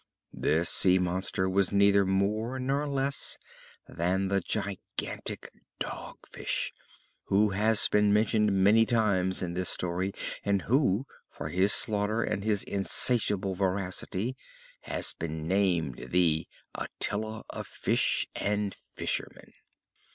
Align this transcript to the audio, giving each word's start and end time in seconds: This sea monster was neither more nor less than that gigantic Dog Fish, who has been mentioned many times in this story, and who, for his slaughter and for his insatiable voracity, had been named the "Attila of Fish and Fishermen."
This 0.33 0.67
sea 0.67 0.97
monster 0.97 1.47
was 1.47 1.71
neither 1.71 2.07
more 2.07 2.57
nor 2.57 2.87
less 2.87 3.37
than 3.87 4.29
that 4.29 4.45
gigantic 4.45 5.51
Dog 5.77 6.17
Fish, 6.27 6.73
who 7.25 7.51
has 7.51 7.87
been 7.87 8.11
mentioned 8.11 8.51
many 8.51 8.87
times 8.87 9.43
in 9.43 9.53
this 9.53 9.69
story, 9.69 10.11
and 10.43 10.63
who, 10.63 11.05
for 11.29 11.49
his 11.49 11.71
slaughter 11.71 12.23
and 12.23 12.41
for 12.41 12.47
his 12.47 12.63
insatiable 12.63 13.53
voracity, 13.53 14.35
had 14.79 15.05
been 15.19 15.47
named 15.47 16.07
the 16.09 16.47
"Attila 16.73 17.43
of 17.51 17.67
Fish 17.67 18.25
and 18.35 18.73
Fishermen." 18.95 19.53